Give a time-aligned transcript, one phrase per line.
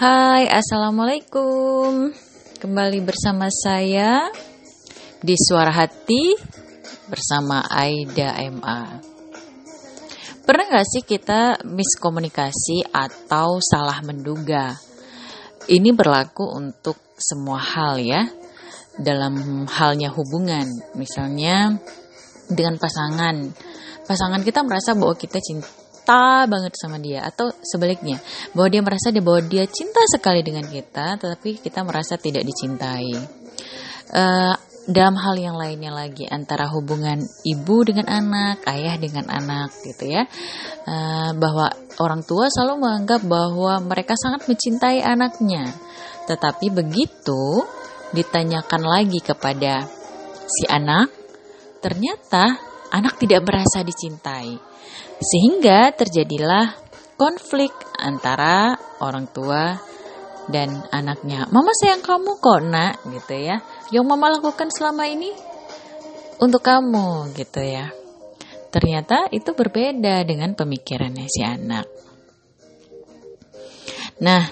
[0.00, 2.08] Hai, Assalamualaikum.
[2.56, 4.32] Kembali bersama saya
[5.20, 6.40] Di Suara Hati
[7.04, 8.96] Bersama Aida MA
[10.48, 14.72] Pernah gak sih kita miskomunikasi Atau salah menduga?
[15.68, 18.24] Ini berlaku untuk semua hal ya
[18.96, 20.96] Dalam halnya hubungan.
[20.96, 21.76] Misalnya
[22.48, 23.52] dengan pasangan.
[24.08, 25.68] Pasangan kita merasa bahwa kita cinta
[26.10, 28.18] cinta banget sama dia atau sebaliknya
[28.50, 33.14] bahwa dia merasa dia bahwa dia cinta sekali dengan kita tetapi kita merasa tidak dicintai.
[34.10, 34.58] Uh,
[34.90, 40.26] dalam hal yang lainnya lagi antara hubungan ibu dengan anak ayah dengan anak gitu ya.
[40.82, 41.70] Uh, bahwa
[42.02, 45.70] orang tua selalu menganggap bahwa mereka sangat mencintai anaknya.
[46.26, 47.62] Tetapi begitu
[48.10, 49.86] ditanyakan lagi kepada
[50.50, 51.06] si anak
[51.78, 54.54] ternyata anak tidak merasa dicintai
[55.20, 56.74] sehingga terjadilah
[57.20, 57.70] konflik
[58.00, 59.76] antara orang tua
[60.48, 61.46] dan anaknya.
[61.52, 63.60] Mama sayang kamu kok nak gitu ya.
[63.92, 65.30] Yang mama lakukan selama ini
[66.40, 67.92] untuk kamu gitu ya.
[68.72, 71.86] Ternyata itu berbeda dengan pemikirannya si anak.
[74.20, 74.42] Nah,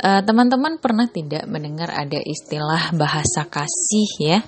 [0.00, 4.38] eh, teman-teman pernah tidak mendengar ada istilah bahasa kasih ya?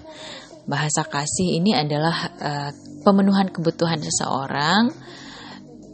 [0.63, 2.71] Bahasa kasih ini adalah uh,
[3.03, 4.95] pemenuhan kebutuhan seseorang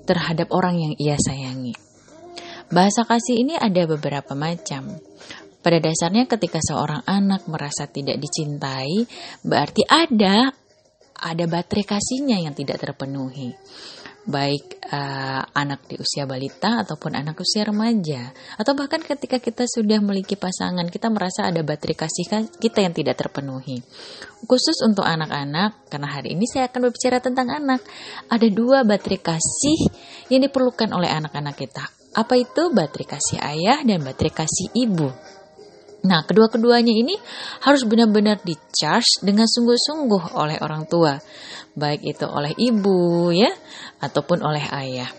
[0.05, 1.73] terhadap orang yang ia sayangi.
[2.69, 5.01] Bahasa kasih ini ada beberapa macam.
[5.59, 9.09] Pada dasarnya ketika seorang anak merasa tidak dicintai,
[9.43, 10.53] berarti ada
[11.19, 13.51] ada baterai kasihnya yang tidak terpenuhi
[14.29, 18.29] baik uh, anak di usia balita ataupun anak usia remaja.
[18.61, 22.25] Atau bahkan ketika kita sudah memiliki pasangan kita merasa ada baterai kasih
[22.61, 23.81] kita yang tidak terpenuhi.
[24.45, 27.81] Khusus untuk anak-anak karena hari ini saya akan berbicara tentang anak.
[28.29, 29.81] Ada dua baterai kasih
[30.29, 31.89] yang diperlukan oleh anak-anak kita.
[32.13, 35.09] Apa itu baterai kasih ayah dan baterai kasih ibu
[36.09, 37.13] Nah, kedua-keduanya ini
[37.69, 41.21] harus benar-benar di-charge dengan sungguh-sungguh oleh orang tua,
[41.77, 43.53] baik itu oleh ibu ya
[44.01, 45.11] ataupun oleh ayah.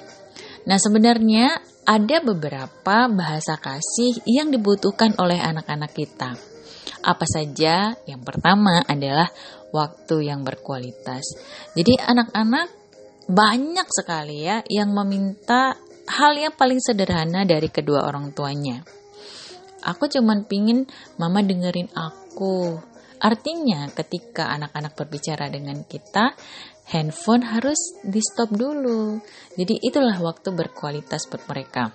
[0.66, 6.34] Nah, sebenarnya ada beberapa bahasa kasih yang dibutuhkan oleh anak-anak kita.
[7.06, 7.94] Apa saja?
[8.10, 9.30] Yang pertama adalah
[9.70, 11.38] waktu yang berkualitas.
[11.78, 12.68] Jadi, anak-anak
[13.30, 15.78] banyak sekali ya yang meminta
[16.10, 18.82] hal yang paling sederhana dari kedua orang tuanya
[19.84, 22.80] Aku cuman pingin mama dengerin aku.
[23.20, 26.32] Artinya ketika anak-anak berbicara dengan kita,
[26.88, 29.20] handphone harus di stop dulu.
[29.60, 31.92] Jadi itulah waktu berkualitas buat mereka.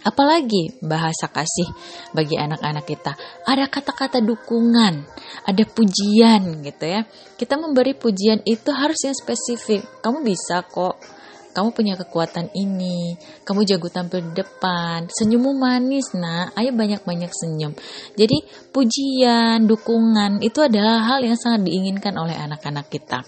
[0.00, 1.68] Apalagi bahasa kasih
[2.16, 3.12] bagi anak-anak kita.
[3.44, 5.04] Ada kata-kata dukungan,
[5.44, 7.04] ada pujian gitu ya.
[7.36, 9.84] Kita memberi pujian itu harus yang spesifik.
[10.00, 10.96] Kamu bisa kok
[11.50, 17.72] kamu punya kekuatan ini, kamu jago tampil di depan, senyummu manis nak, ayo banyak-banyak senyum.
[18.14, 23.22] Jadi pujian, dukungan itu adalah hal yang sangat diinginkan oleh anak-anak kita.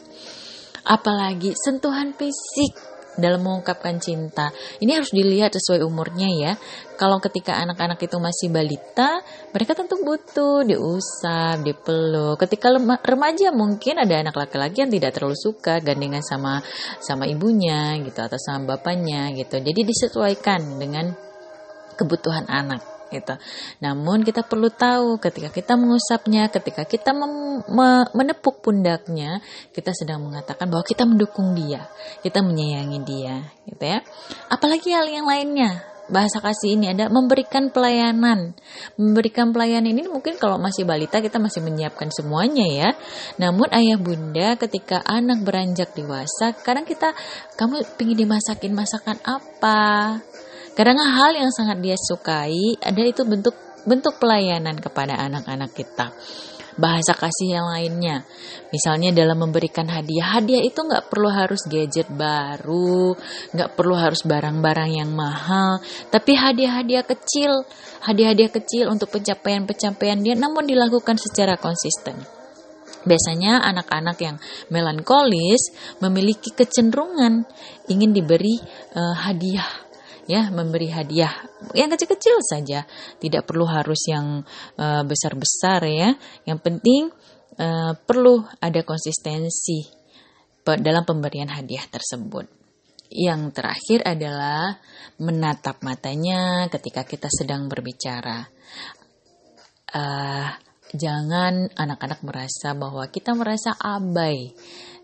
[0.82, 4.52] Apalagi sentuhan fisik, dalam mengungkapkan cinta.
[4.80, 6.52] Ini harus dilihat sesuai umurnya ya.
[6.96, 12.38] Kalau ketika anak-anak itu masih balita, mereka tentu butuh diusap, dipeluk.
[12.40, 12.70] Ketika
[13.02, 16.62] remaja mungkin ada anak laki-laki yang tidak terlalu suka gandengan sama
[17.00, 19.58] sama ibunya gitu atau sama bapaknya gitu.
[19.58, 21.10] Jadi disesuaikan dengan
[21.96, 23.36] kebutuhan anak gitu.
[23.84, 29.44] Namun kita perlu tahu ketika kita mengusapnya, ketika kita me menepuk pundaknya,
[29.76, 31.86] kita sedang mengatakan bahwa kita mendukung dia,
[32.24, 34.00] kita menyayangi dia, gitu ya.
[34.48, 38.52] Apalagi hal yang lainnya, bahasa kasih ini ada memberikan pelayanan.
[39.00, 42.90] Memberikan pelayanan ini mungkin kalau masih balita kita masih menyiapkan semuanya ya.
[43.38, 47.14] Namun ayah bunda ketika anak beranjak dewasa, kadang kita
[47.54, 50.20] kamu ingin dimasakin masakan apa?
[50.72, 53.52] Kadang hal yang sangat dia sukai ada itu bentuk
[53.84, 56.16] bentuk pelayanan kepada anak-anak kita.
[56.72, 58.24] Bahasa kasih yang lainnya,
[58.72, 63.12] misalnya dalam memberikan hadiah, hadiah itu nggak perlu harus gadget baru,
[63.52, 67.68] nggak perlu harus barang-barang yang mahal, tapi hadiah-hadiah kecil,
[68.08, 72.16] hadiah-hadiah kecil untuk pencapaian-pencapaian dia, namun dilakukan secara konsisten.
[73.04, 74.36] Biasanya anak-anak yang
[74.72, 77.44] melankolis memiliki kecenderungan
[77.92, 78.56] ingin diberi
[78.96, 79.81] uh, hadiah
[80.32, 81.44] ya memberi hadiah
[81.76, 82.88] yang kecil-kecil saja.
[83.20, 84.40] Tidak perlu harus yang
[84.80, 86.16] uh, besar-besar ya.
[86.48, 87.02] Yang penting
[87.60, 89.84] uh, perlu ada konsistensi
[90.64, 92.48] dalam pemberian hadiah tersebut.
[93.12, 94.80] Yang terakhir adalah
[95.20, 98.48] menatap matanya ketika kita sedang berbicara.
[99.92, 100.48] Uh,
[100.96, 104.56] jangan anak-anak merasa bahwa kita merasa abai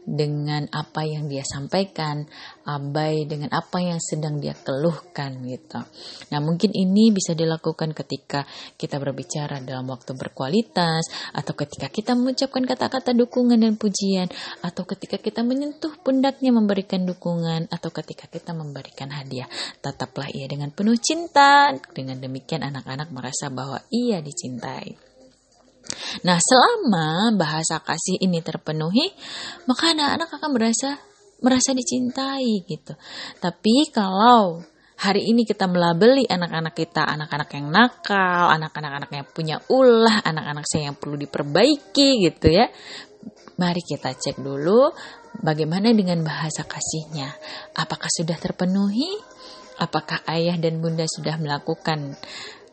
[0.09, 2.25] dengan apa yang dia sampaikan,
[2.65, 5.85] abai dengan apa yang sedang dia keluhkan gitu.
[6.33, 8.49] Nah, mungkin ini bisa dilakukan ketika
[8.81, 14.33] kita berbicara dalam waktu berkualitas atau ketika kita mengucapkan kata-kata dukungan dan pujian
[14.65, 19.49] atau ketika kita menyentuh pundaknya memberikan dukungan atau ketika kita memberikan hadiah.
[19.85, 21.69] Tetaplah ia dengan penuh cinta.
[21.93, 25.08] Dengan demikian anak-anak merasa bahwa ia dicintai.
[26.25, 29.13] Nah, selama bahasa kasih ini terpenuhi,
[29.67, 30.91] maka anak-anak akan merasa
[31.39, 32.95] merasa dicintai gitu.
[33.39, 34.63] Tapi kalau
[34.99, 40.91] hari ini kita melabeli anak-anak kita anak-anak yang nakal, anak-anak yang punya ulah, anak-anak saya
[40.91, 42.67] yang perlu diperbaiki gitu ya.
[43.59, 44.91] Mari kita cek dulu
[45.43, 47.31] bagaimana dengan bahasa kasihnya.
[47.75, 49.11] Apakah sudah terpenuhi?
[49.79, 52.19] Apakah ayah dan bunda sudah melakukan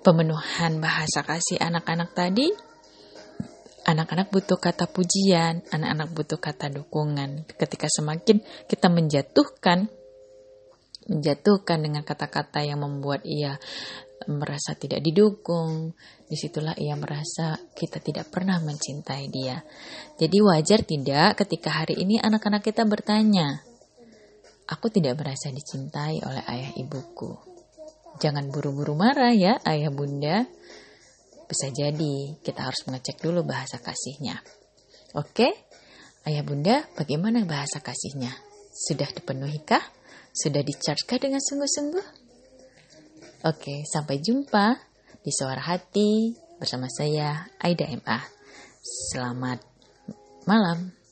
[0.01, 2.49] pemenuhan bahasa kasih anak-anak tadi?
[3.85, 7.45] Anak-anak butuh kata pujian, anak-anak butuh kata dukungan.
[7.45, 9.85] Ketika semakin kita menjatuhkan,
[11.05, 13.61] menjatuhkan dengan kata-kata yang membuat ia
[14.25, 15.93] merasa tidak didukung,
[16.25, 19.61] di situlah ia merasa kita tidak pernah mencintai dia.
[20.17, 23.61] Jadi wajar tidak ketika hari ini anak-anak kita bertanya,
[24.65, 27.37] aku tidak merasa dicintai oleh ayah ibuku.
[28.17, 30.47] Jangan buru-buru marah ya ayah bunda.
[31.45, 34.41] Bisa jadi kita harus mengecek dulu bahasa kasihnya.
[35.13, 35.47] Oke,
[36.25, 38.33] ayah bunda bagaimana bahasa kasihnya?
[38.73, 39.81] Sudah dipenuhikah?
[40.35, 42.05] Sudah dicharge dengan sungguh-sungguh?
[43.45, 44.75] Oke, sampai jumpa
[45.21, 48.19] di Suara Hati bersama saya Aida MA.
[48.81, 49.61] Selamat
[50.49, 51.04] malam.